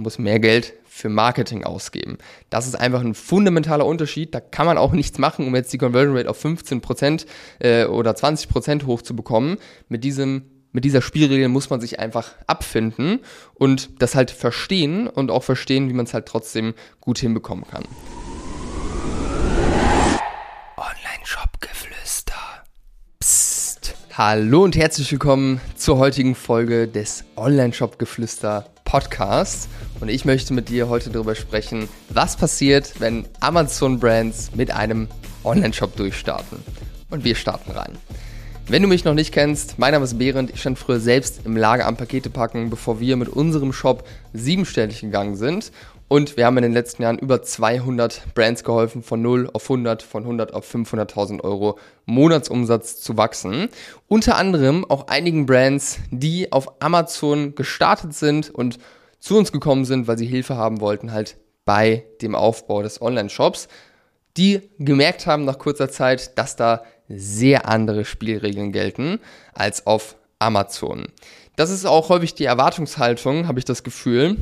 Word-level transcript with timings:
und 0.00 0.04
muss 0.04 0.18
mehr 0.18 0.40
Geld 0.40 0.72
für 0.86 1.10
Marketing 1.10 1.64
ausgeben. 1.64 2.16
Das 2.48 2.66
ist 2.66 2.74
einfach 2.74 3.02
ein 3.02 3.14
fundamentaler 3.14 3.84
Unterschied. 3.84 4.34
Da 4.34 4.40
kann 4.40 4.66
man 4.66 4.78
auch 4.78 4.92
nichts 4.92 5.18
machen, 5.18 5.46
um 5.46 5.54
jetzt 5.54 5.72
die 5.72 5.78
Conversion 5.78 6.16
Rate 6.16 6.30
auf 6.30 6.42
15% 6.42 7.26
äh, 7.58 7.84
oder 7.84 8.12
20% 8.12 8.86
hochzubekommen. 8.86 9.58
Mit 9.88 10.02
diesem 10.04 10.44
mit 10.72 10.84
dieser 10.84 11.02
Spielregel 11.02 11.48
muss 11.48 11.68
man 11.68 11.80
sich 11.80 11.98
einfach 11.98 12.30
abfinden 12.46 13.18
und 13.54 14.00
das 14.00 14.14
halt 14.14 14.30
verstehen 14.30 15.08
und 15.08 15.32
auch 15.32 15.42
verstehen, 15.42 15.88
wie 15.88 15.94
man 15.94 16.06
es 16.06 16.14
halt 16.14 16.26
trotzdem 16.26 16.74
gut 17.00 17.18
hinbekommen 17.18 17.64
kann. 17.66 17.82
Online-Shop-Geflüster. 20.76 22.36
Psst. 23.18 23.96
Hallo 24.16 24.62
und 24.62 24.76
herzlich 24.76 25.10
willkommen 25.10 25.60
zur 25.74 25.98
heutigen 25.98 26.36
Folge 26.36 26.86
des 26.86 27.24
Online-Shop-Geflüster 27.34 28.70
Podcasts. 28.90 29.68
Und 30.00 30.08
ich 30.08 30.24
möchte 30.24 30.54
mit 30.54 30.70
dir 30.70 30.88
heute 30.88 31.10
darüber 31.10 31.34
sprechen, 31.34 31.86
was 32.08 32.36
passiert, 32.36 32.94
wenn 33.00 33.26
Amazon-Brands 33.40 34.52
mit 34.54 34.70
einem 34.70 35.08
Online-Shop 35.44 35.94
durchstarten. 35.94 36.58
Und 37.10 37.24
wir 37.24 37.34
starten 37.34 37.72
rein. 37.72 37.98
Wenn 38.66 38.82
du 38.82 38.88
mich 38.88 39.04
noch 39.04 39.14
nicht 39.14 39.32
kennst, 39.32 39.78
mein 39.78 39.92
Name 39.92 40.04
ist 40.04 40.16
Behrendt. 40.16 40.52
Ich 40.54 40.60
stand 40.60 40.78
früher 40.78 41.00
selbst 41.00 41.40
im 41.44 41.56
Lager 41.56 41.86
am 41.86 41.98
Pakete 41.98 42.30
packen, 42.30 42.70
bevor 42.70 42.98
wir 42.98 43.16
mit 43.16 43.28
unserem 43.28 43.74
Shop 43.74 44.04
siebenstellig 44.32 45.00
gegangen 45.00 45.36
sind. 45.36 45.70
Und 46.08 46.36
wir 46.36 46.46
haben 46.46 46.56
in 46.56 46.62
den 46.62 46.72
letzten 46.72 47.02
Jahren 47.02 47.18
über 47.18 47.42
200 47.42 48.34
Brands 48.34 48.64
geholfen, 48.64 49.02
von 49.02 49.20
0 49.20 49.50
auf 49.52 49.64
100, 49.64 50.02
von 50.02 50.22
100 50.22 50.54
auf 50.54 50.72
500.000 50.74 51.42
Euro 51.42 51.78
Monatsumsatz 52.06 53.00
zu 53.00 53.16
wachsen. 53.16 53.68
Unter 54.08 54.36
anderem 54.36 54.84
auch 54.88 55.08
einigen 55.08 55.46
Brands, 55.46 55.98
die 56.10 56.52
auf 56.52 56.80
Amazon 56.80 57.54
gestartet 57.54 58.14
sind 58.14 58.50
und 58.50 58.78
zu 59.20 59.36
uns 59.36 59.52
gekommen 59.52 59.84
sind, 59.84 60.08
weil 60.08 60.18
sie 60.18 60.26
Hilfe 60.26 60.56
haben 60.56 60.80
wollten, 60.80 61.12
halt 61.12 61.36
bei 61.64 62.04
dem 62.20 62.34
Aufbau 62.34 62.82
des 62.82 63.00
Online-Shops, 63.00 63.68
die 64.36 64.62
gemerkt 64.78 65.26
haben 65.26 65.44
nach 65.44 65.58
kurzer 65.58 65.90
Zeit, 65.90 66.38
dass 66.38 66.56
da 66.56 66.82
sehr 67.08 67.68
andere 67.68 68.04
Spielregeln 68.04 68.72
gelten 68.72 69.20
als 69.52 69.86
auf 69.86 70.16
Amazon. 70.38 71.08
Das 71.56 71.70
ist 71.70 71.84
auch 71.84 72.08
häufig 72.08 72.34
die 72.34 72.44
Erwartungshaltung, 72.44 73.46
habe 73.46 73.58
ich 73.58 73.64
das 73.64 73.82
Gefühl, 73.82 74.36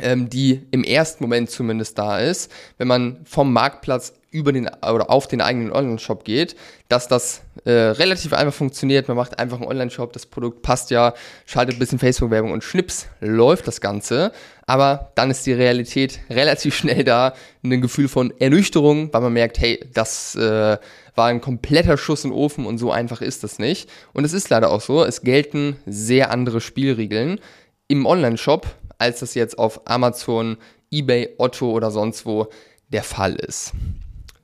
ähm, 0.00 0.30
die 0.30 0.66
im 0.70 0.84
ersten 0.84 1.24
Moment 1.24 1.50
zumindest 1.50 1.98
da 1.98 2.20
ist, 2.20 2.52
wenn 2.78 2.86
man 2.86 3.24
vom 3.24 3.52
Marktplatz 3.52 4.12
über 4.30 4.52
den 4.52 4.68
oder 4.68 5.10
auf 5.10 5.26
den 5.26 5.40
eigenen 5.40 5.72
Online-Shop 5.72 6.24
geht, 6.24 6.54
dass 6.88 7.08
das 7.08 7.42
äh, 7.64 7.70
relativ 7.70 8.32
einfach 8.32 8.54
funktioniert. 8.54 9.08
Man 9.08 9.16
macht 9.16 9.38
einfach 9.38 9.58
einen 9.58 9.66
Online-Shop, 9.66 10.12
das 10.12 10.26
Produkt 10.26 10.62
passt 10.62 10.90
ja, 10.90 11.14
schaltet 11.46 11.76
ein 11.76 11.78
bisschen 11.78 11.98
Facebook-Werbung 11.98 12.52
und 12.52 12.62
schnips, 12.62 13.08
läuft 13.20 13.66
das 13.66 13.80
Ganze. 13.80 14.32
Aber 14.66 15.10
dann 15.16 15.30
ist 15.30 15.46
die 15.46 15.52
Realität 15.52 16.20
relativ 16.30 16.76
schnell 16.76 17.02
da, 17.02 17.34
ein 17.64 17.80
Gefühl 17.80 18.08
von 18.08 18.32
Ernüchterung, 18.38 19.12
weil 19.12 19.20
man 19.20 19.32
merkt, 19.32 19.58
hey, 19.58 19.84
das 19.92 20.36
äh, 20.36 20.78
war 21.16 21.26
ein 21.26 21.40
kompletter 21.40 21.96
Schuss 21.96 22.24
in 22.24 22.30
den 22.30 22.38
Ofen 22.38 22.66
und 22.66 22.78
so 22.78 22.92
einfach 22.92 23.20
ist 23.20 23.42
das 23.42 23.58
nicht. 23.58 23.90
Und 24.12 24.24
es 24.24 24.32
ist 24.32 24.48
leider 24.48 24.70
auch 24.70 24.80
so, 24.80 25.04
es 25.04 25.22
gelten 25.22 25.76
sehr 25.86 26.30
andere 26.30 26.60
Spielregeln. 26.60 27.40
Im 27.88 28.06
Online-Shop 28.06 28.66
als 29.00 29.20
das 29.20 29.34
jetzt 29.34 29.58
auf 29.58 29.88
Amazon, 29.88 30.58
eBay, 30.90 31.30
Otto 31.38 31.70
oder 31.70 31.90
sonst 31.90 32.26
wo 32.26 32.48
der 32.88 33.02
Fall 33.02 33.34
ist. 33.34 33.72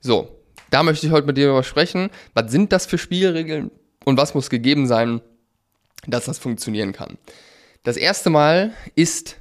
So, 0.06 0.28
da 0.70 0.84
möchte 0.84 1.04
ich 1.04 1.12
heute 1.12 1.26
mit 1.26 1.36
dir 1.36 1.46
darüber 1.46 1.64
sprechen. 1.64 2.10
Was 2.32 2.52
sind 2.52 2.70
das 2.70 2.86
für 2.86 2.96
Spielregeln 2.96 3.72
und 4.04 4.16
was 4.16 4.34
muss 4.34 4.50
gegeben 4.50 4.86
sein, 4.86 5.20
dass 6.06 6.26
das 6.26 6.38
funktionieren 6.38 6.92
kann? 6.92 7.18
Das 7.82 7.96
erste 7.96 8.30
Mal 8.30 8.72
ist 8.94 9.38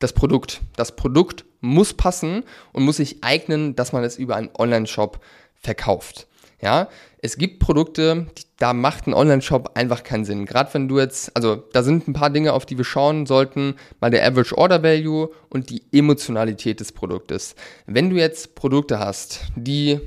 das 0.00 0.12
Produkt. 0.12 0.60
Das 0.74 0.96
Produkt 0.96 1.44
muss 1.60 1.94
passen 1.94 2.42
und 2.72 2.82
muss 2.82 2.96
sich 2.96 3.22
eignen, 3.22 3.76
dass 3.76 3.92
man 3.92 4.02
es 4.02 4.16
über 4.16 4.34
einen 4.34 4.50
Online-Shop 4.58 5.20
verkauft. 5.54 6.26
Ja, 6.60 6.88
es 7.18 7.36
gibt 7.36 7.58
Produkte, 7.58 8.26
da 8.58 8.72
macht 8.72 9.06
ein 9.06 9.14
Online-Shop 9.14 9.72
einfach 9.74 10.02
keinen 10.02 10.24
Sinn. 10.24 10.46
Gerade 10.46 10.72
wenn 10.72 10.88
du 10.88 10.98
jetzt, 10.98 11.36
also 11.36 11.56
da 11.56 11.82
sind 11.82 12.08
ein 12.08 12.14
paar 12.14 12.30
Dinge, 12.30 12.54
auf 12.54 12.64
die 12.64 12.78
wir 12.78 12.84
schauen 12.84 13.26
sollten, 13.26 13.74
mal 14.00 14.10
der 14.10 14.26
Average 14.26 14.56
Order 14.56 14.82
Value 14.82 15.30
und 15.50 15.68
die 15.68 15.82
Emotionalität 15.92 16.80
des 16.80 16.92
Produktes. 16.92 17.56
Wenn 17.86 18.08
du 18.08 18.16
jetzt 18.16 18.54
Produkte 18.54 18.98
hast, 18.98 19.42
die 19.54 20.00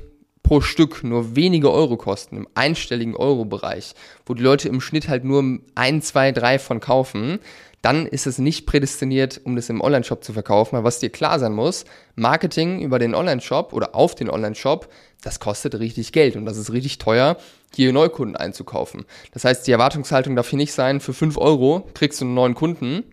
pro 0.50 0.60
Stück 0.60 1.04
nur 1.04 1.36
wenige 1.36 1.70
Euro 1.70 1.96
kosten, 1.96 2.36
im 2.36 2.48
einstelligen 2.54 3.14
Euro-Bereich, 3.14 3.94
wo 4.26 4.34
die 4.34 4.42
Leute 4.42 4.68
im 4.68 4.80
Schnitt 4.80 5.08
halt 5.08 5.22
nur 5.22 5.60
ein, 5.76 6.02
zwei, 6.02 6.32
drei 6.32 6.58
von 6.58 6.80
kaufen, 6.80 7.38
dann 7.82 8.04
ist 8.04 8.26
es 8.26 8.38
nicht 8.38 8.66
prädestiniert, 8.66 9.40
um 9.44 9.54
das 9.54 9.68
im 9.68 9.80
Online-Shop 9.80 10.24
zu 10.24 10.32
verkaufen. 10.32 10.74
Aber 10.74 10.86
was 10.86 10.98
dir 10.98 11.10
klar 11.10 11.38
sein 11.38 11.52
muss, 11.52 11.84
Marketing 12.16 12.80
über 12.80 12.98
den 12.98 13.14
Online-Shop 13.14 13.72
oder 13.72 13.94
auf 13.94 14.16
den 14.16 14.28
Online-Shop, 14.28 14.88
das 15.22 15.38
kostet 15.38 15.78
richtig 15.78 16.10
Geld 16.10 16.34
und 16.34 16.46
das 16.46 16.56
ist 16.56 16.72
richtig 16.72 16.98
teuer, 16.98 17.36
hier 17.72 17.92
Neukunden 17.92 18.34
einzukaufen. 18.34 19.04
Das 19.32 19.44
heißt, 19.44 19.68
die 19.68 19.70
Erwartungshaltung 19.70 20.34
darf 20.34 20.50
hier 20.50 20.56
nicht 20.56 20.72
sein, 20.72 20.98
für 20.98 21.14
5 21.14 21.38
Euro 21.38 21.88
kriegst 21.94 22.20
du 22.20 22.24
einen 22.24 22.34
neuen 22.34 22.56
Kunden 22.56 23.04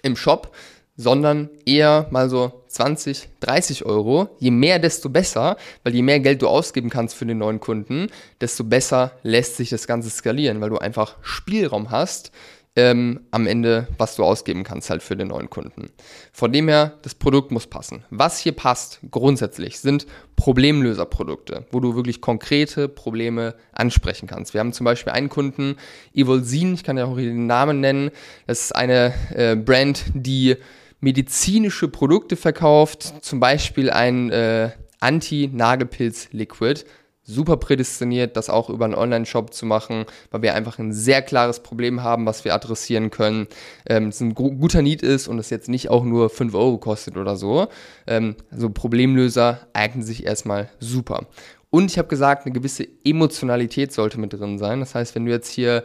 im 0.00 0.16
Shop, 0.16 0.56
sondern 0.96 1.50
eher 1.66 2.06
mal 2.10 2.30
so 2.30 2.63
20, 2.74 3.28
30 3.40 3.86
Euro. 3.86 4.28
Je 4.38 4.50
mehr, 4.50 4.78
desto 4.78 5.08
besser, 5.08 5.56
weil 5.82 5.94
je 5.94 6.02
mehr 6.02 6.20
Geld 6.20 6.42
du 6.42 6.48
ausgeben 6.48 6.90
kannst 6.90 7.14
für 7.14 7.26
den 7.26 7.38
neuen 7.38 7.60
Kunden, 7.60 8.08
desto 8.40 8.64
besser 8.64 9.12
lässt 9.22 9.56
sich 9.56 9.70
das 9.70 9.86
Ganze 9.86 10.10
skalieren, 10.10 10.60
weil 10.60 10.70
du 10.70 10.78
einfach 10.78 11.16
Spielraum 11.22 11.90
hast, 11.90 12.32
ähm, 12.76 13.20
am 13.30 13.46
Ende, 13.46 13.86
was 13.98 14.16
du 14.16 14.24
ausgeben 14.24 14.64
kannst 14.64 14.90
halt 14.90 15.02
für 15.02 15.16
den 15.16 15.28
neuen 15.28 15.48
Kunden. 15.48 15.90
Von 16.32 16.52
dem 16.52 16.68
her, 16.68 16.98
das 17.02 17.14
Produkt 17.14 17.52
muss 17.52 17.68
passen. 17.68 18.04
Was 18.10 18.38
hier 18.38 18.52
passt 18.52 18.98
grundsätzlich 19.10 19.78
sind 19.78 20.06
Problemlöserprodukte, 20.36 21.66
wo 21.70 21.78
du 21.78 21.94
wirklich 21.94 22.20
konkrete 22.20 22.88
Probleme 22.88 23.54
ansprechen 23.72 24.26
kannst. 24.26 24.54
Wir 24.54 24.60
haben 24.60 24.72
zum 24.72 24.84
Beispiel 24.84 25.12
einen 25.12 25.28
Kunden, 25.28 25.76
Evolsin, 26.12 26.74
ich 26.74 26.82
kann 26.82 26.98
ja 26.98 27.04
auch 27.04 27.16
den 27.16 27.46
Namen 27.46 27.80
nennen. 27.80 28.10
Das 28.48 28.62
ist 28.62 28.74
eine 28.74 29.14
äh, 29.34 29.54
Brand, 29.54 30.02
die 30.12 30.56
medizinische 31.00 31.88
Produkte 31.88 32.36
verkauft, 32.36 33.14
zum 33.22 33.40
Beispiel 33.40 33.90
ein 33.90 34.30
äh, 34.30 34.70
Anti-Nagelpilz-Liquid 35.00 36.84
super 37.24 37.56
prädestiniert, 37.56 38.36
das 38.36 38.50
auch 38.50 38.68
über 38.68 38.84
einen 38.84 38.94
Online-Shop 38.94 39.52
zu 39.54 39.66
machen, 39.66 40.04
weil 40.30 40.42
wir 40.42 40.54
einfach 40.54 40.78
ein 40.78 40.92
sehr 40.92 41.22
klares 41.22 41.60
Problem 41.60 42.02
haben, 42.02 42.26
was 42.26 42.44
wir 42.44 42.54
adressieren 42.54 43.10
können. 43.10 43.48
Ähm, 43.86 44.08
es 44.08 44.20
ein 44.20 44.34
guter 44.34 44.82
Need 44.82 45.02
ist 45.02 45.26
und 45.26 45.38
es 45.38 45.50
jetzt 45.50 45.68
nicht 45.68 45.88
auch 45.88 46.04
nur 46.04 46.30
5 46.30 46.54
Euro 46.54 46.78
kostet 46.78 47.16
oder 47.16 47.36
so. 47.36 47.68
Ähm, 48.06 48.36
also 48.50 48.70
Problemlöser 48.70 49.66
eignen 49.72 50.04
sich 50.04 50.26
erstmal 50.26 50.68
super. 50.80 51.26
Und 51.70 51.90
ich 51.90 51.98
habe 51.98 52.08
gesagt, 52.08 52.46
eine 52.46 52.52
gewisse 52.52 52.86
Emotionalität 53.04 53.92
sollte 53.92 54.20
mit 54.20 54.32
drin 54.32 54.58
sein. 54.58 54.80
Das 54.80 54.94
heißt, 54.94 55.14
wenn 55.14 55.24
du 55.24 55.32
jetzt 55.32 55.50
hier 55.50 55.84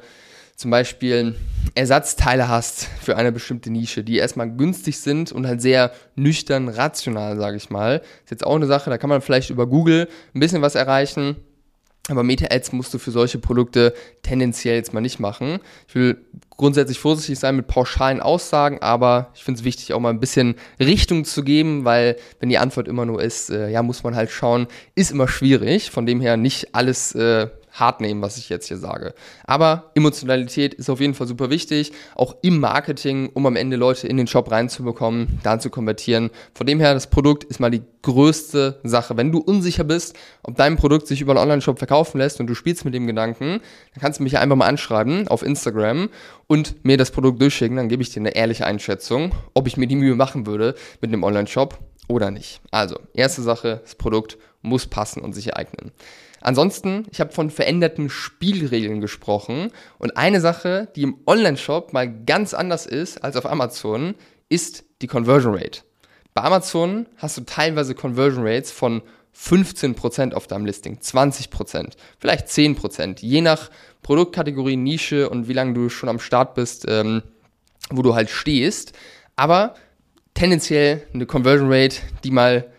zum 0.60 0.72
Beispiel 0.72 1.36
Ersatzteile 1.74 2.50
hast 2.50 2.90
für 3.02 3.16
eine 3.16 3.32
bestimmte 3.32 3.72
Nische, 3.72 4.04
die 4.04 4.18
erstmal 4.18 4.52
günstig 4.52 5.00
sind 5.00 5.32
und 5.32 5.48
halt 5.48 5.62
sehr 5.62 5.94
nüchtern, 6.18 6.68
rational, 6.68 7.38
sage 7.38 7.56
ich 7.56 7.70
mal. 7.70 8.02
Ist 8.26 8.32
jetzt 8.32 8.46
auch 8.46 8.58
eine 8.58 8.66
Sache, 8.66 8.90
da 8.90 8.98
kann 8.98 9.10
man 9.10 9.22
vielleicht 9.22 9.52
über 9.52 9.68
Google 9.68 10.10
ein 10.36 10.40
bisschen 10.42 10.62
was 10.62 10.76
erreichen. 10.76 11.38
Aber 12.10 12.24
Meta-Ads 12.24 12.74
musst 12.74 12.94
du 12.94 12.98
für 12.98 13.12
solche 13.12 13.38
Produkte 13.38 13.94
tendenziell 14.22 14.76
jetzt 14.76 14.94
mal 14.94 15.00
nicht 15.00 15.20
machen. 15.20 15.60
Ich 15.88 15.96
will 15.96 16.18
grundsätzlich 16.50 17.00
vorsichtig 17.00 17.40
sein 17.40 17.56
mit 17.56 17.68
pauschalen 17.68 18.20
Aussagen, 18.20 18.82
aber 18.82 19.32
ich 19.36 19.46
finde 19.46 19.60
es 19.60 19.64
wichtig, 19.64 19.94
auch 19.94 20.00
mal 20.02 20.10
ein 20.10 20.20
bisschen 20.20 20.56
Richtung 20.78 21.24
zu 21.24 21.44
geben, 21.44 21.86
weil 21.86 22.18
wenn 22.42 22.50
die 22.50 22.58
Antwort 22.58 22.90
immer 22.90 23.06
nur 23.06 23.22
ist, 23.22 23.50
äh, 23.50 23.70
ja, 23.70 23.82
muss 23.82 24.04
man 24.04 24.14
halt 24.14 24.30
schauen, 24.30 24.68
ist 24.96 25.12
immer 25.12 25.30
schwierig. 25.30 25.90
Von 25.90 26.06
dem 26.06 26.20
her 26.20 26.36
nicht 26.36 26.76
alles 26.76 27.16
äh, 27.16 27.48
hart 27.80 28.02
nehmen, 28.02 28.22
was 28.22 28.38
ich 28.38 28.50
jetzt 28.50 28.68
hier 28.68 28.78
sage. 28.78 29.14
Aber 29.46 29.92
Emotionalität 29.96 30.74
ist 30.74 30.90
auf 30.90 31.00
jeden 31.00 31.14
Fall 31.14 31.28
super 31.28 31.50
wichtig, 31.50 31.92
auch 32.16 32.36
im 32.42 32.60
Marketing, 32.60 33.30
um 33.34 33.46
am 33.46 33.56
Ende 33.56 33.78
Leute 33.78 34.08
in 34.08 34.18
den 34.18 34.28
Shop 34.28 34.52
reinzubekommen, 34.52 35.40
da 35.44 35.60
zu 35.60 35.70
konvertieren. 35.70 36.30
Von 36.54 36.68
dem 36.68 36.80
her, 36.80 36.94
das 36.94 37.10
Produkt 37.10 37.44
ist 37.46 37.60
mal 37.60 37.72
die 37.72 37.84
größte 38.02 38.80
Sache. 38.84 39.18
Wenn 39.18 39.32
du 39.32 39.40
unsicher 39.40 39.84
bist, 39.84 40.16
ob 40.44 40.56
dein 40.56 40.78
Produkt 40.78 41.08
sich 41.08 41.22
über 41.22 41.34
einen 41.34 41.42
Online-Shop 41.42 41.78
verkaufen 41.78 42.18
lässt 42.18 42.40
und 42.40 42.48
du 42.48 42.56
spielst 42.56 42.86
mit 42.86 42.94
dem 42.94 43.08
Gedanken, 43.08 43.62
dann 43.94 44.02
kannst 44.02 44.20
du 44.20 44.24
mich 44.24 44.38
einfach 44.38 44.56
mal 44.56 44.68
anschreiben 44.68 45.28
auf 45.28 45.44
Instagram 45.44 46.10
und 46.48 46.84
mir 46.86 46.98
das 46.98 47.12
Produkt 47.12 47.42
durchschicken, 47.42 47.78
dann 47.78 47.90
gebe 47.90 48.02
ich 48.02 48.10
dir 48.10 48.22
eine 48.22 48.36
ehrliche 48.36 48.66
Einschätzung, 48.66 49.34
ob 49.54 49.68
ich 49.68 49.78
mir 49.78 49.88
die 49.88 49.96
Mühe 49.96 50.16
machen 50.16 50.46
würde 50.46 50.76
mit 51.02 51.12
einem 51.12 51.24
Online-Shop 51.24 51.78
oder 52.08 52.32
nicht. 52.32 52.62
Also, 52.72 52.98
erste 53.14 53.42
Sache, 53.42 53.82
das 53.84 53.96
Produkt 53.96 54.38
muss 54.62 54.88
passen 54.88 55.22
und 55.22 55.34
sich 55.34 55.56
eignen. 55.56 55.92
Ansonsten, 56.42 57.06
ich 57.12 57.20
habe 57.20 57.32
von 57.32 57.50
veränderten 57.50 58.10
Spielregeln 58.10 59.02
gesprochen 59.02 59.72
und 59.98 60.18
eine 60.18 60.42
Sache, 60.42 60.88
die 60.96 61.04
im 61.04 61.18
Online-Shop 61.26 61.94
mal 61.94 62.10
ganz 62.26 62.54
anders 62.54 62.86
ist 62.86 63.24
als 63.24 63.36
auf 63.36 63.46
Amazon, 63.46 64.16
ist 64.48 64.86
die 65.02 65.08
Conversion 65.08 65.54
Rate. 65.54 65.82
Bei 66.34 66.44
Amazon 66.44 67.08
hast 67.18 67.38
du 67.38 67.42
teilweise 67.42 67.96
Conversion 67.96 68.46
Rates 68.48 68.72
von 68.72 69.02
15% 69.36 70.34
auf 70.34 70.48
deinem 70.48 70.66
Listing, 70.66 70.98
20%, 70.98 71.94
vielleicht 72.20 72.48
10%, 72.48 73.20
je 73.22 73.42
nach 73.42 73.70
Produktkategorie, 74.02 74.76
Nische 74.76 75.30
und 75.30 75.48
wie 75.48 75.54
lange 75.54 75.74
du 75.74 75.90
schon 75.90 76.10
am 76.10 76.20
Start 76.20 76.56
bist, 76.56 76.86
ähm, 76.88 77.24
wo 77.90 78.02
du 78.02 78.16
halt 78.16 78.30
stehst. 78.30 78.94
Aber 79.36 79.76
tendenziell 80.34 81.04
eine 81.14 81.26
Conversion 81.26 81.72
Rate, 81.72 81.98
die 82.24 82.32
mal 82.32 82.72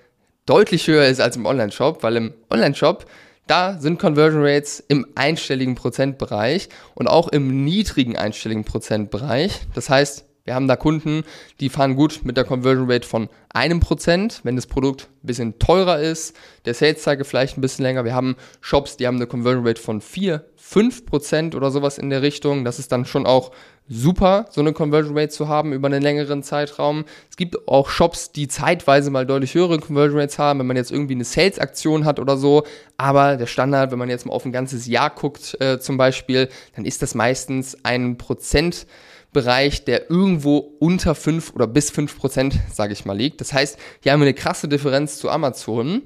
deutlich 0.46 0.86
höher 0.86 1.06
ist 1.06 1.20
als 1.20 1.36
im 1.36 1.46
Online-Shop, 1.46 2.02
weil 2.02 2.16
im 2.16 2.34
Online-Shop 2.50 3.06
da 3.50 3.79
sind 3.81 3.99
Conversion 3.99 4.44
Rates 4.44 4.82
im 4.87 5.05
einstelligen 5.17 5.75
Prozentbereich 5.75 6.69
und 6.94 7.08
auch 7.08 7.26
im 7.29 7.64
niedrigen 7.64 8.17
einstelligen 8.17 8.64
Prozentbereich. 8.64 9.62
Das 9.75 9.91
heißt, 9.91 10.25
wir 10.44 10.55
haben 10.55 10.69
da 10.69 10.76
Kunden, 10.76 11.25
die 11.58 11.69
fahren 11.69 11.97
gut 11.97 12.20
mit 12.23 12.37
der 12.37 12.44
Conversion 12.44 12.88
Rate 12.88 13.08
von 13.08 13.29
einem 13.52 13.81
Prozent, 13.81 14.41
wenn 14.44 14.56
das 14.56 14.67
Produkt 14.67 15.08
ein 15.23 15.26
bisschen 15.26 15.58
teurer 15.58 16.00
ist, 16.00 16.37
der 16.64 16.75
Sales 16.75 17.02
Cycle 17.02 17.25
vielleicht 17.25 17.58
ein 17.58 17.61
bisschen 17.61 17.82
länger. 17.82 18.05
Wir 18.05 18.14
haben 18.14 18.37
Shops, 18.61 18.97
die 18.97 19.06
haben 19.06 19.17
eine 19.17 19.26
Conversion 19.26 19.67
Rate 19.67 19.81
von 19.81 20.00
4, 20.00 20.44
5 20.56 21.06
Prozent 21.06 21.55
oder 21.55 21.70
sowas 21.70 21.99
in 21.99 22.11
der 22.11 22.23
Richtung. 22.23 22.64
Das 22.64 22.79
ist 22.79 22.93
dann 22.93 23.05
schon 23.05 23.26
auch 23.26 23.50
super, 23.88 24.47
so 24.50 24.61
eine 24.61 24.73
Conversion 24.73 25.19
Rate 25.19 25.31
zu 25.31 25.49
haben 25.49 25.73
über 25.73 25.88
einen 25.88 26.00
längeren 26.00 26.44
Zeitraum. 26.44 27.05
Es 27.29 27.37
gibt 27.37 27.67
auch 27.67 27.91
Shops, 27.91 28.31
die 28.31 28.47
zeitweise 28.47 29.11
mal 29.11 29.26
deutlich 29.26 29.55
höhere 29.55 29.81
Conversion 29.81 30.20
Rates 30.20 30.38
haben, 30.38 30.61
wenn 30.61 30.69
man 30.69 30.76
jetzt 30.76 30.93
irgendwie 30.93 31.14
eine 31.14 31.25
Sales-Aktion 31.25 32.05
hat 32.05 32.20
oder 32.20 32.37
so. 32.37 32.62
Aber 32.97 33.37
der 33.37 33.47
Standard, 33.47 33.91
wenn 33.91 33.99
man 33.99 34.08
jetzt 34.08 34.26
mal 34.26 34.32
auf 34.32 34.44
ein 34.44 34.52
ganzes 34.52 34.87
Jahr 34.87 35.11
guckt 35.11 35.61
äh, 35.61 35.81
zum 35.81 35.97
Beispiel, 35.97 36.49
dann 36.76 36.85
ist 36.85 37.02
das 37.02 37.17
meistens 37.17 37.76
ein 37.82 38.17
Prozent 38.17 38.87
Bereich, 39.32 39.85
der 39.85 40.11
irgendwo 40.11 40.56
unter 40.81 41.14
5 41.14 41.55
oder 41.55 41.69
bis 41.69 41.91
5 41.91 42.19
Prozent, 42.19 42.58
sage 42.73 42.93
ich 42.93 43.05
mal, 43.05 43.17
liegt. 43.17 43.39
Das 43.40 43.52
heißt, 43.52 43.78
hier 44.02 44.12
haben 44.12 44.20
wir 44.20 44.26
eine 44.26 44.34
krasse 44.34 44.69
Differenz 44.69 45.19
zu 45.19 45.31
Amazon, 45.31 46.02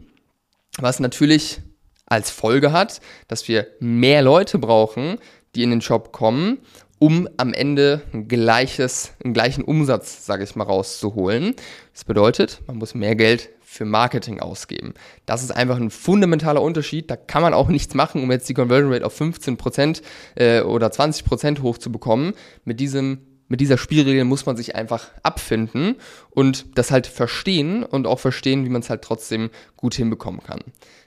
was 0.79 1.01
natürlich 1.01 1.61
als 2.07 2.31
Folge 2.31 2.73
hat, 2.73 3.01
dass 3.29 3.49
wir 3.49 3.67
mehr 3.81 4.23
Leute 4.23 4.59
brauchen, 4.59 5.19
die 5.55 5.63
in 5.63 5.71
den 5.71 5.81
Shop 5.81 6.13
kommen, 6.13 6.59
um 6.99 7.29
am 7.37 7.53
Ende 7.53 8.03
ein 8.13 8.29
gleiches, 8.29 9.13
einen 9.23 9.35
gleichen 9.35 9.65
Umsatz, 9.65 10.25
sage 10.25 10.45
ich 10.45 10.55
mal, 10.55 10.65
rauszuholen. 10.65 11.55
Das 11.93 12.05
bedeutet, 12.05 12.63
man 12.67 12.77
muss 12.77 12.95
mehr 12.95 13.17
Geld 13.17 13.51
für 13.63 13.85
Marketing 13.85 14.41
ausgeben. 14.41 14.95
Das 15.27 15.43
ist 15.43 15.51
einfach 15.51 15.77
ein 15.77 15.91
fundamentaler 15.91 16.63
Unterschied. 16.63 17.11
Da 17.11 17.17
kann 17.17 17.43
man 17.43 17.53
auch 17.53 17.69
nichts 17.77 17.95
machen, 17.95 18.23
um 18.23 18.31
jetzt 18.31 18.49
die 18.49 18.55
Conversion 18.55 18.93
Rate 18.93 19.05
auf 19.05 19.21
15% 19.21 20.03
äh, 20.37 20.61
oder 20.61 20.87
20% 20.89 21.63
hochzubekommen. 21.63 22.35
Mit 22.65 22.79
diesem 22.79 23.34
mit 23.49 23.61
dieser 23.61 23.79
Spielregel 23.79 24.25
muss 24.25 24.47
man 24.47 24.57
sich 24.57 24.75
einfach 24.75 25.09
abfinden 25.23 25.97
und 26.31 26.79
das 26.79 26.91
halt 26.91 27.07
verstehen 27.07 27.83
und 27.83 28.07
auch 28.07 28.19
verstehen, 28.19 28.65
wie 28.65 28.71
man 28.71 28.81
es 28.81 28.91
halt 28.91 29.03
trotzdem 29.03 29.51
gut 29.77 29.95
hinbekommen 29.95 30.43
kann. 30.43 30.61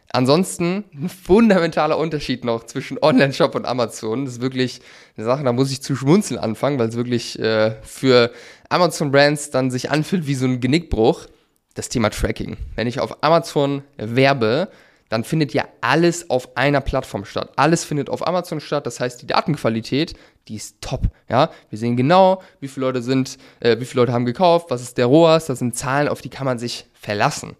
Ansonsten 0.09 0.85
ein 0.93 1.09
fundamentaler 1.09 1.97
Unterschied 1.97 2.45
noch 2.45 2.65
zwischen 2.65 2.97
Online-Shop 3.01 3.55
und 3.55 3.65
Amazon. 3.65 4.23
Das 4.25 4.35
ist 4.35 4.41
wirklich 4.41 4.81
eine 5.17 5.25
Sache, 5.25 5.43
da 5.43 5.51
muss 5.51 5.71
ich 5.71 5.81
zu 5.81 5.95
schmunzeln 5.95 6.39
anfangen, 6.39 6.79
weil 6.79 6.87
es 6.87 6.95
wirklich 6.95 7.37
äh, 7.39 7.75
für 7.83 8.31
Amazon-Brands 8.69 9.51
dann 9.51 9.69
sich 9.69 9.91
anfühlt 9.91 10.25
wie 10.25 10.35
so 10.35 10.45
ein 10.45 10.61
Genickbruch 10.61 11.25
das 11.73 11.89
Thema 11.89 12.09
Tracking. 12.09 12.57
Wenn 12.75 12.87
ich 12.87 12.99
auf 12.99 13.23
Amazon 13.23 13.83
werbe, 13.97 14.69
dann 15.09 15.23
findet 15.23 15.53
ja 15.53 15.65
alles 15.81 16.29
auf 16.29 16.55
einer 16.57 16.81
Plattform 16.81 17.25
statt. 17.25 17.51
Alles 17.55 17.83
findet 17.83 18.09
auf 18.09 18.25
Amazon 18.27 18.59
statt. 18.59 18.85
Das 18.85 18.99
heißt, 18.99 19.21
die 19.21 19.27
Datenqualität, 19.27 20.15
die 20.47 20.55
ist 20.55 20.81
top. 20.81 21.03
Ja, 21.29 21.49
wir 21.69 21.77
sehen 21.77 21.97
genau, 21.97 22.41
wie 22.59 22.67
viele 22.67 22.85
Leute 22.85 23.01
sind, 23.01 23.37
äh, 23.59 23.79
wie 23.79 23.85
viele 23.85 24.01
Leute 24.01 24.13
haben 24.13 24.25
gekauft, 24.25 24.67
was 24.69 24.81
ist 24.81 24.97
der 24.97 25.05
ROAS. 25.05 25.45
Das 25.45 25.59
sind 25.59 25.75
Zahlen, 25.75 26.07
auf 26.07 26.21
die 26.21 26.29
kann 26.29 26.45
man 26.45 26.59
sich 26.59 26.85
verlassen. 26.93 27.55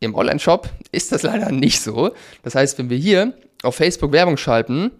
Im 0.00 0.14
Online-Shop 0.14 0.68
ist 0.90 1.12
das 1.12 1.22
leider 1.22 1.50
nicht 1.52 1.80
so. 1.80 2.12
Das 2.42 2.54
heißt, 2.54 2.78
wenn 2.78 2.90
wir 2.90 2.96
hier 2.96 3.34
auf 3.62 3.76
Facebook 3.76 4.12
Werbung 4.12 4.36
schalten, 4.36 4.90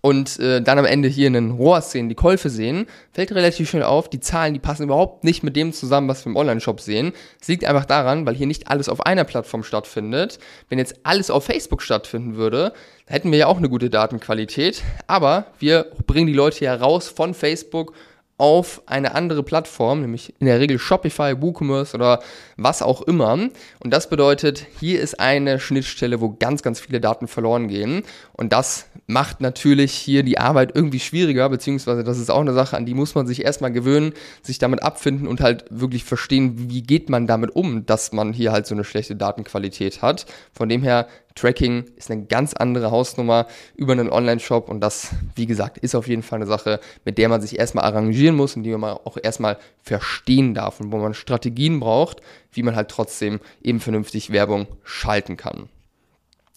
und 0.00 0.38
äh, 0.38 0.62
dann 0.62 0.78
am 0.78 0.84
Ende 0.84 1.08
hier 1.08 1.26
einen 1.26 1.52
ROAS 1.52 1.90
sehen, 1.92 2.08
die 2.08 2.14
Käufe 2.14 2.50
sehen, 2.50 2.86
fällt 3.12 3.32
relativ 3.32 3.70
schnell 3.70 3.82
auf, 3.82 4.08
die 4.08 4.20
Zahlen, 4.20 4.54
die 4.54 4.60
passen 4.60 4.84
überhaupt 4.84 5.24
nicht 5.24 5.42
mit 5.42 5.54
dem 5.54 5.72
zusammen, 5.72 6.08
was 6.08 6.24
wir 6.24 6.30
im 6.30 6.36
Online-Shop 6.36 6.80
sehen. 6.80 7.12
Es 7.40 7.48
liegt 7.48 7.64
einfach 7.64 7.84
daran, 7.84 8.26
weil 8.26 8.34
hier 8.34 8.46
nicht 8.46 8.68
alles 8.68 8.88
auf 8.88 9.04
einer 9.04 9.24
Plattform 9.24 9.62
stattfindet. 9.62 10.38
Wenn 10.68 10.78
jetzt 10.78 11.00
alles 11.04 11.30
auf 11.30 11.44
Facebook 11.44 11.82
stattfinden 11.82 12.36
würde, 12.36 12.72
dann 13.06 13.14
hätten 13.14 13.30
wir 13.30 13.38
ja 13.38 13.46
auch 13.46 13.58
eine 13.58 13.68
gute 13.68 13.90
Datenqualität, 13.90 14.82
aber 15.06 15.46
wir 15.58 15.86
bringen 16.06 16.26
die 16.26 16.32
Leute 16.32 16.64
ja 16.64 16.74
raus 16.74 17.08
von 17.08 17.34
Facebook 17.34 17.92
auf 18.42 18.82
eine 18.86 19.14
andere 19.14 19.44
Plattform, 19.44 20.00
nämlich 20.00 20.34
in 20.40 20.46
der 20.46 20.58
Regel 20.58 20.78
Shopify, 20.80 21.40
WooCommerce 21.40 21.94
oder 21.94 22.20
was 22.56 22.82
auch 22.82 23.02
immer. 23.02 23.34
Und 23.34 23.90
das 23.92 24.08
bedeutet, 24.08 24.66
hier 24.80 25.00
ist 25.00 25.20
eine 25.20 25.60
Schnittstelle, 25.60 26.20
wo 26.20 26.30
ganz, 26.30 26.64
ganz 26.64 26.80
viele 26.80 27.00
Daten 27.00 27.28
verloren 27.28 27.68
gehen. 27.68 28.02
Und 28.42 28.52
das 28.52 28.86
macht 29.06 29.40
natürlich 29.40 29.92
hier 29.92 30.24
die 30.24 30.36
Arbeit 30.36 30.72
irgendwie 30.74 30.98
schwieriger, 30.98 31.48
beziehungsweise 31.48 32.02
das 32.02 32.18
ist 32.18 32.28
auch 32.28 32.40
eine 32.40 32.52
Sache, 32.52 32.76
an 32.76 32.86
die 32.86 32.92
muss 32.92 33.14
man 33.14 33.24
sich 33.24 33.44
erstmal 33.44 33.70
gewöhnen, 33.70 34.14
sich 34.42 34.58
damit 34.58 34.82
abfinden 34.82 35.28
und 35.28 35.40
halt 35.40 35.64
wirklich 35.70 36.02
verstehen, 36.02 36.68
wie 36.68 36.82
geht 36.82 37.08
man 37.08 37.28
damit 37.28 37.54
um, 37.54 37.86
dass 37.86 38.10
man 38.10 38.32
hier 38.32 38.50
halt 38.50 38.66
so 38.66 38.74
eine 38.74 38.82
schlechte 38.82 39.14
Datenqualität 39.14 40.02
hat. 40.02 40.26
Von 40.52 40.68
dem 40.68 40.82
her 40.82 41.06
Tracking 41.36 41.84
ist 41.94 42.10
eine 42.10 42.24
ganz 42.24 42.52
andere 42.52 42.90
Hausnummer 42.90 43.46
über 43.76 43.92
einen 43.92 44.10
Online-Shop 44.10 44.68
und 44.68 44.80
das, 44.80 45.10
wie 45.36 45.46
gesagt, 45.46 45.78
ist 45.78 45.94
auf 45.94 46.08
jeden 46.08 46.24
Fall 46.24 46.40
eine 46.40 46.46
Sache, 46.46 46.80
mit 47.04 47.18
der 47.18 47.28
man 47.28 47.40
sich 47.40 47.60
erstmal 47.60 47.84
arrangieren 47.84 48.34
muss 48.34 48.56
und 48.56 48.64
die 48.64 48.76
man 48.76 48.90
auch 48.90 49.18
erstmal 49.22 49.56
verstehen 49.84 50.52
darf 50.52 50.80
und 50.80 50.90
wo 50.90 50.96
man 50.96 51.14
Strategien 51.14 51.78
braucht, 51.78 52.22
wie 52.50 52.64
man 52.64 52.74
halt 52.74 52.88
trotzdem 52.88 53.38
eben 53.62 53.78
vernünftig 53.78 54.32
Werbung 54.32 54.66
schalten 54.82 55.36
kann. 55.36 55.68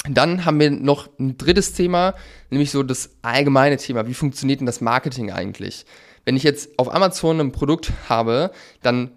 Dann 0.09 0.45
haben 0.45 0.59
wir 0.59 0.71
noch 0.71 1.09
ein 1.19 1.37
drittes 1.37 1.73
Thema, 1.73 2.15
nämlich 2.49 2.71
so 2.71 2.83
das 2.83 3.11
allgemeine 3.21 3.77
Thema. 3.77 4.07
Wie 4.07 4.13
funktioniert 4.13 4.59
denn 4.59 4.65
das 4.65 4.81
Marketing 4.81 5.31
eigentlich? 5.31 5.85
Wenn 6.25 6.35
ich 6.35 6.43
jetzt 6.43 6.77
auf 6.79 6.93
Amazon 6.93 7.39
ein 7.39 7.51
Produkt 7.51 7.91
habe, 8.09 8.51
dann 8.81 9.11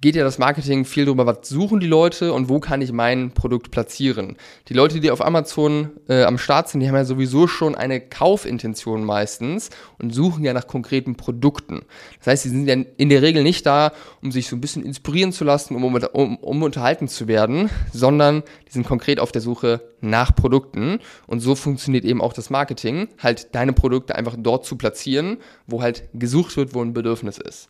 geht 0.00 0.14
ja 0.14 0.22
das 0.22 0.38
Marketing 0.38 0.84
viel 0.84 1.06
darüber, 1.06 1.26
was 1.26 1.48
suchen 1.48 1.80
die 1.80 1.88
Leute 1.88 2.32
und 2.32 2.48
wo 2.48 2.60
kann 2.60 2.80
ich 2.82 2.92
mein 2.92 3.32
Produkt 3.32 3.72
platzieren. 3.72 4.36
Die 4.68 4.74
Leute, 4.74 5.00
die 5.00 5.10
auf 5.10 5.24
Amazon 5.24 5.90
äh, 6.08 6.22
am 6.22 6.38
Start 6.38 6.68
sind, 6.68 6.80
die 6.80 6.88
haben 6.88 6.94
ja 6.94 7.04
sowieso 7.04 7.48
schon 7.48 7.74
eine 7.74 8.00
Kaufintention 8.00 9.04
meistens 9.04 9.70
und 9.98 10.14
suchen 10.14 10.44
ja 10.44 10.52
nach 10.52 10.68
konkreten 10.68 11.16
Produkten. 11.16 11.82
Das 12.18 12.28
heißt, 12.28 12.42
sie 12.44 12.50
sind 12.50 12.68
ja 12.68 12.76
in 12.96 13.08
der 13.08 13.22
Regel 13.22 13.42
nicht 13.42 13.66
da, 13.66 13.92
um 14.22 14.30
sich 14.30 14.48
so 14.48 14.54
ein 14.54 14.60
bisschen 14.60 14.84
inspirieren 14.84 15.32
zu 15.32 15.42
lassen, 15.42 15.74
um, 15.74 15.84
um, 15.84 16.36
um 16.36 16.62
unterhalten 16.62 17.08
zu 17.08 17.26
werden, 17.26 17.68
sondern 17.92 18.44
die 18.68 18.72
sind 18.72 18.86
konkret 18.86 19.18
auf 19.18 19.32
der 19.32 19.42
Suche 19.42 19.80
nach 20.00 20.34
Produkten 20.34 21.00
und 21.26 21.40
so 21.40 21.56
funktioniert 21.56 22.04
eben 22.04 22.20
auch 22.20 22.32
das 22.32 22.50
Marketing, 22.50 23.08
halt 23.18 23.52
deine 23.54 23.72
Produkte 23.72 24.14
einfach 24.14 24.36
dort 24.38 24.64
zu 24.64 24.76
platzieren, 24.76 25.38
wo 25.66 25.82
halt 25.82 26.04
gesucht 26.14 26.56
wird, 26.56 26.72
wo 26.72 26.82
ein 26.82 26.92
Bedürfnis 26.92 27.38
ist. 27.38 27.68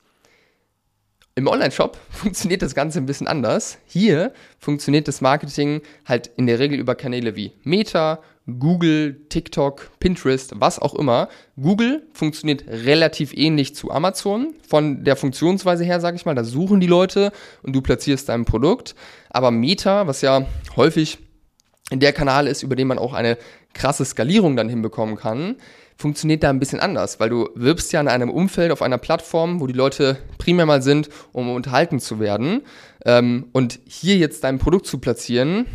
Im 1.34 1.46
Online-Shop 1.46 1.96
funktioniert 2.10 2.62
das 2.62 2.74
Ganze 2.74 2.98
ein 2.98 3.06
bisschen 3.06 3.26
anders. 3.26 3.78
Hier 3.86 4.32
funktioniert 4.58 5.08
das 5.08 5.20
Marketing 5.20 5.80
halt 6.04 6.30
in 6.36 6.46
der 6.46 6.58
Regel 6.58 6.78
über 6.78 6.94
Kanäle 6.94 7.36
wie 7.36 7.52
Meta, 7.64 8.20
Google, 8.58 9.20
TikTok, 9.28 9.92
Pinterest, 9.98 10.52
was 10.56 10.78
auch 10.78 10.94
immer. 10.94 11.28
Google 11.58 12.06
funktioniert 12.12 12.64
relativ 12.66 13.32
ähnlich 13.34 13.74
zu 13.74 13.90
Amazon 13.90 14.54
von 14.68 15.04
der 15.04 15.16
Funktionsweise 15.16 15.84
her, 15.84 16.00
sage 16.00 16.16
ich 16.16 16.26
mal. 16.26 16.34
Da 16.34 16.44
suchen 16.44 16.80
die 16.80 16.86
Leute 16.86 17.32
und 17.62 17.74
du 17.74 17.80
platzierst 17.80 18.28
dein 18.28 18.44
Produkt. 18.44 18.94
Aber 19.30 19.50
Meta, 19.50 20.06
was 20.06 20.20
ja 20.20 20.46
häufig 20.76 21.18
der 22.00 22.12
Kanal 22.12 22.46
ist, 22.46 22.62
über 22.62 22.76
den 22.76 22.88
man 22.88 22.98
auch 22.98 23.12
eine 23.12 23.38
krasse 23.72 24.04
Skalierung 24.04 24.56
dann 24.56 24.68
hinbekommen 24.68 25.16
kann, 25.16 25.56
funktioniert 25.96 26.42
da 26.42 26.50
ein 26.50 26.58
bisschen 26.58 26.80
anders, 26.80 27.20
weil 27.20 27.30
du 27.30 27.48
wirbst 27.54 27.92
ja 27.92 28.00
in 28.00 28.08
einem 28.08 28.30
Umfeld 28.30 28.72
auf 28.72 28.82
einer 28.82 28.98
Plattform, 28.98 29.60
wo 29.60 29.66
die 29.66 29.72
Leute 29.72 30.18
primär 30.38 30.66
mal 30.66 30.82
sind, 30.82 31.08
um 31.32 31.50
unterhalten 31.50 32.00
zu 32.00 32.18
werden. 32.18 32.62
Ähm, 33.04 33.46
und 33.52 33.78
hier 33.86 34.16
jetzt 34.16 34.44
dein 34.44 34.58
Produkt 34.58 34.86
zu 34.86 34.98
platzieren, 34.98 35.66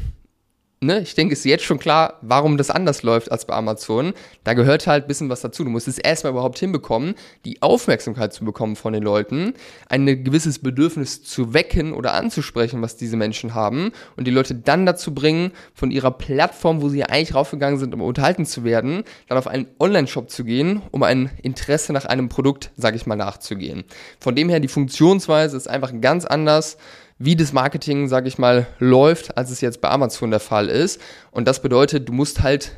ne, 0.79 0.99
ich 0.99 1.15
denke, 1.15 1.33
es 1.33 1.39
ist 1.39 1.45
jetzt 1.45 1.63
schon 1.63 1.79
klar, 1.79 2.19
warum 2.21 2.57
das 2.57 2.69
anders 2.69 3.03
läuft 3.03 3.31
als 3.31 3.45
bei 3.45 3.53
Amazon. 3.53 4.13
Da 4.43 4.53
gehört 4.53 4.87
halt 4.87 5.05
ein 5.05 5.07
bisschen 5.07 5.29
was 5.29 5.41
dazu. 5.41 5.63
Du 5.63 5.69
musst 5.69 5.87
es 5.87 5.97
erstmal 5.97 6.31
überhaupt 6.31 6.59
hinbekommen, 6.59 7.15
die 7.45 7.61
Aufmerksamkeit 7.61 8.33
zu 8.33 8.45
bekommen 8.45 8.75
von 8.75 8.93
den 8.93 9.03
Leuten, 9.03 9.53
ein 9.89 10.05
gewisses 10.23 10.59
Bedürfnis 10.59 11.23
zu 11.23 11.53
wecken 11.53 11.93
oder 11.93 12.13
anzusprechen, 12.13 12.81
was 12.81 12.95
diese 12.95 13.17
Menschen 13.17 13.53
haben 13.53 13.91
und 14.15 14.27
die 14.27 14.31
Leute 14.31 14.55
dann 14.55 14.85
dazu 14.85 15.13
bringen, 15.13 15.51
von 15.73 15.91
ihrer 15.91 16.11
Plattform, 16.11 16.81
wo 16.81 16.89
sie 16.89 17.03
eigentlich 17.03 17.33
raufgegangen 17.33 17.79
sind, 17.79 17.93
um 17.93 18.01
unterhalten 18.01 18.45
zu 18.45 18.63
werden, 18.63 19.03
dann 19.27 19.37
auf 19.37 19.47
einen 19.47 19.67
Online-Shop 19.79 20.29
zu 20.29 20.43
gehen, 20.43 20.81
um 20.91 21.03
ein 21.03 21.31
Interesse 21.41 21.93
nach 21.93 22.05
einem 22.05 22.29
Produkt, 22.29 22.71
sage 22.75 22.97
ich 22.97 23.05
mal, 23.05 23.15
nachzugehen. 23.15 23.83
Von 24.19 24.35
dem 24.35 24.49
her, 24.49 24.59
die 24.59 24.67
Funktionsweise 24.67 25.57
ist 25.57 25.67
einfach 25.67 25.91
ganz 26.01 26.25
anders 26.25 26.77
wie 27.19 27.35
das 27.35 27.53
Marketing, 27.53 28.07
sage 28.07 28.27
ich 28.27 28.37
mal, 28.37 28.67
läuft, 28.79 29.37
als 29.37 29.49
es 29.49 29.61
jetzt 29.61 29.81
bei 29.81 29.89
Amazon 29.89 30.31
der 30.31 30.39
Fall 30.39 30.69
ist. 30.69 31.01
Und 31.31 31.47
das 31.47 31.61
bedeutet, 31.61 32.07
du 32.09 32.13
musst 32.13 32.41
halt 32.41 32.75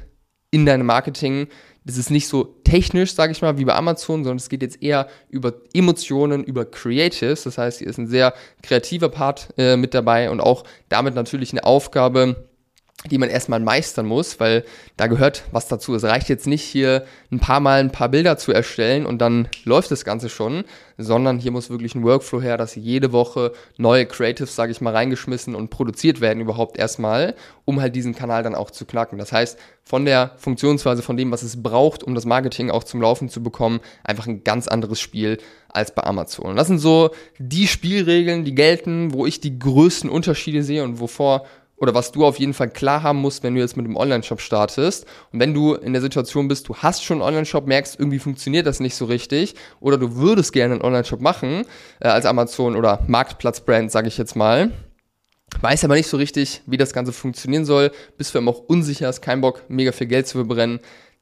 in 0.51 0.65
deinem 0.65 0.85
Marketing, 0.85 1.47
das 1.85 1.97
ist 1.97 2.11
nicht 2.11 2.27
so 2.27 2.43
technisch, 2.43 3.13
sage 3.13 3.31
ich 3.31 3.41
mal, 3.41 3.57
wie 3.57 3.65
bei 3.65 3.75
Amazon, 3.75 4.23
sondern 4.23 4.37
es 4.37 4.49
geht 4.49 4.61
jetzt 4.61 4.81
eher 4.81 5.07
über 5.29 5.53
Emotionen, 5.73 6.43
über 6.43 6.65
Creatives. 6.65 7.43
Das 7.43 7.57
heißt, 7.57 7.79
hier 7.79 7.87
ist 7.87 7.97
ein 7.97 8.07
sehr 8.07 8.33
kreativer 8.63 9.09
Part 9.09 9.49
äh, 9.57 9.75
mit 9.75 9.93
dabei 9.93 10.29
und 10.29 10.39
auch 10.39 10.63
damit 10.87 11.15
natürlich 11.15 11.51
eine 11.51 11.63
Aufgabe, 11.63 12.48
die 13.05 13.17
man 13.17 13.29
erstmal 13.29 13.61
meistern 13.61 14.05
muss, 14.05 14.39
weil 14.39 14.65
da 14.97 15.07
gehört 15.07 15.43
was 15.51 15.69
dazu. 15.69 15.95
Es 15.95 16.03
reicht 16.03 16.27
jetzt 16.27 16.47
nicht 16.47 16.63
hier 16.63 17.05
ein 17.31 17.39
paar 17.39 17.61
Mal 17.61 17.79
ein 17.79 17.91
paar 17.91 18.09
Bilder 18.09 18.37
zu 18.37 18.51
erstellen 18.51 19.05
und 19.05 19.19
dann 19.19 19.47
läuft 19.63 19.89
das 19.91 20.03
Ganze 20.03 20.27
schon, 20.27 20.65
sondern 20.97 21.39
hier 21.39 21.51
muss 21.51 21.69
wirklich 21.69 21.95
ein 21.95 22.03
Workflow 22.03 22.41
her, 22.41 22.57
dass 22.57 22.75
jede 22.75 23.13
Woche 23.13 23.53
neue 23.77 24.05
Creatives, 24.05 24.53
sage 24.53 24.73
ich 24.73 24.81
mal, 24.81 24.93
reingeschmissen 24.93 25.55
und 25.55 25.69
produziert 25.69 26.19
werden 26.19 26.41
überhaupt 26.41 26.77
erstmal, 26.77 27.35
um 27.63 27.79
halt 27.79 27.95
diesen 27.95 28.15
Kanal 28.15 28.43
dann 28.43 28.53
auch 28.53 28.69
zu 28.69 28.85
knacken. 28.85 29.17
Das 29.17 29.31
heißt, 29.31 29.57
von 29.83 30.03
der 30.03 30.31
Funktionsweise, 30.35 31.01
von 31.01 31.15
dem, 31.15 31.31
was 31.31 31.41
es 31.41 31.63
braucht, 31.63 32.03
um 32.03 32.15
das 32.15 32.25
Marketing 32.25 32.69
auch 32.69 32.83
zum 32.83 33.01
Laufen 33.01 33.29
zu 33.29 33.41
bekommen, 33.41 33.79
einfach 34.03 34.27
ein 34.27 34.43
ganz 34.43 34.67
anderes 34.67 34.99
Spiel 34.99 35.37
als 35.69 35.95
bei 35.95 36.03
Amazon. 36.03 36.47
Und 36.47 36.55
das 36.57 36.67
sind 36.67 36.79
so 36.79 37.11
die 37.37 37.67
Spielregeln, 37.67 38.43
die 38.43 38.55
gelten, 38.55 39.13
wo 39.13 39.25
ich 39.25 39.39
die 39.39 39.57
größten 39.57 40.09
Unterschiede 40.09 40.63
sehe 40.63 40.83
und 40.83 40.99
wovor 40.99 41.45
oder 41.79 41.93
was 41.93 42.11
du 42.11 42.25
auf 42.25 42.39
jeden 42.39 42.53
Fall 42.53 42.69
klar 42.69 43.03
haben 43.03 43.19
musst, 43.19 43.43
wenn 43.43 43.55
du 43.55 43.61
jetzt 43.61 43.77
mit 43.77 43.85
einem 43.85 43.95
Online-Shop 43.95 44.41
startest. 44.41 45.05
Und 45.31 45.39
wenn 45.39 45.53
du 45.53 45.75
in 45.75 45.93
der 45.93 46.01
Situation 46.01 46.47
bist, 46.47 46.67
du 46.67 46.75
hast 46.75 47.03
schon 47.03 47.17
einen 47.17 47.27
Online-Shop, 47.27 47.67
merkst, 47.67 47.99
irgendwie 47.99 48.19
funktioniert 48.19 48.67
das 48.67 48.79
nicht 48.79 48.95
so 48.95 49.05
richtig, 49.05 49.55
oder 49.79 49.97
du 49.97 50.15
würdest 50.15 50.53
gerne 50.53 50.75
einen 50.75 50.83
Online-Shop 50.83 51.21
machen, 51.21 51.65
äh, 51.99 52.07
als 52.07 52.25
Amazon- 52.25 52.75
oder 52.75 53.03
Marktplatz-Brand, 53.07 53.91
sage 53.91 54.07
ich 54.07 54.17
jetzt 54.17 54.35
mal, 54.35 54.71
weiß 55.61 55.83
aber 55.83 55.95
nicht 55.95 56.07
so 56.07 56.17
richtig, 56.17 56.61
wie 56.65 56.77
das 56.77 56.93
Ganze 56.93 57.11
funktionieren 57.13 57.65
soll, 57.65 57.91
bist 58.17 58.35
du 58.35 58.39
auch 58.39 58.59
unsicher, 58.67 59.07
hast 59.07 59.21
keinen 59.21 59.41
Bock, 59.41 59.63
mega 59.67 59.91
viel 59.91 60.07
Geld 60.07 60.27
zu 60.27 60.37
verbrennen, 60.37 60.79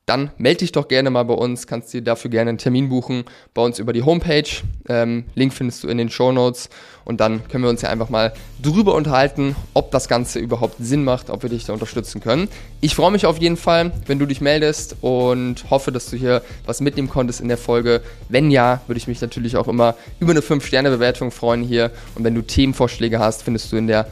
dann 0.08 0.32
melde 0.38 0.60
dich 0.60 0.72
doch 0.72 0.88
gerne 0.88 1.10
mal 1.10 1.24
bei 1.24 1.34
uns, 1.34 1.68
kannst 1.68 1.94
dir 1.94 2.02
dafür 2.02 2.32
gerne 2.32 2.50
einen 2.50 2.58
Termin 2.58 2.88
buchen 2.88 3.26
bei 3.54 3.62
uns 3.62 3.78
über 3.78 3.92
die 3.92 4.04
Homepage. 4.04 4.48
Ähm, 4.88 5.26
Link 5.36 5.54
findest 5.54 5.84
du 5.84 5.90
in 5.90 5.98
den 5.98 6.10
Show 6.10 6.32
Notes 6.32 6.70
und 7.04 7.20
dann 7.20 7.46
können 7.50 7.66
wir 7.66 7.70
uns 7.70 7.82
ja 7.82 7.90
einfach 7.90 8.08
mal 8.08 8.32
drüber 8.62 8.96
unterhalten, 8.96 9.58
ob 9.74 9.92
das 9.92 10.08
Ganze 10.08 10.40
überhaupt 10.40 10.76
Sinn 10.80 11.04
macht, 11.04 11.30
ob 11.30 11.44
wir 11.44 11.50
dich 11.50 11.66
da 11.66 11.74
unterstützen 11.74 12.22
können. 12.22 12.48
Ich 12.80 12.96
freue 12.96 13.12
mich 13.12 13.26
auf 13.26 13.38
jeden 13.40 13.58
Fall, 13.58 13.92
wenn 14.06 14.18
du 14.18 14.26
dich 14.26 14.40
meldest 14.40 14.96
und 15.02 15.70
hoffe, 15.70 15.92
dass 15.92 16.10
du 16.10 16.16
hier 16.16 16.42
was 16.66 16.80
mitnehmen 16.80 17.10
konntest 17.10 17.42
in 17.42 17.50
der 17.50 17.58
Folge. 17.58 18.02
Wenn 18.30 18.50
ja, 18.50 18.80
würde 18.88 19.00
ich 19.00 19.10
mich 19.10 19.20
natürlich 19.20 19.58
auch 19.58 19.68
immer 19.68 19.96
über 20.22 20.32
eine 20.32 20.40
5-Sterne-Bewertung 20.40 21.32
freuen 21.32 21.64
hier 21.64 21.92
und 22.16 22.24
wenn 22.24 22.34
du 22.34 22.42
Themenvorschläge 22.44 23.20
hast, 23.20 23.44
findest 23.44 23.74
du 23.74 23.76
in 23.76 23.88
der 23.88 24.08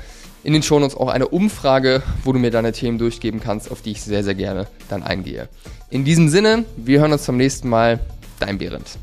in 0.46 0.54
den 0.54 0.62
Shownotes 0.62 0.96
auch 0.96 1.10
eine 1.10 1.28
Umfrage, 1.28 2.04
wo 2.24 2.32
du 2.32 2.38
mir 2.38 2.52
deine 2.52 2.72
Themen 2.72 3.00
durchgeben 3.00 3.40
kannst, 3.40 3.72
auf 3.72 3.82
die 3.82 3.92
ich 3.92 4.04
sehr, 4.04 4.24
sehr 4.24 4.36
gerne 4.36 4.68
dann 4.90 5.02
eingehe. 5.02 5.50
In 5.90 6.06
diesem 6.06 6.30
Sinne, 6.30 6.66
wir 6.78 7.00
hören 7.00 7.12
uns 7.12 7.24
zum 7.24 7.36
nächsten 7.36 7.68
Mal. 7.68 8.00
Dein 8.40 8.58
Behrendt. 8.60 9.00